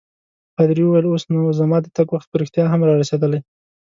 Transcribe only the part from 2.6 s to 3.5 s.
هم رارسیدلی.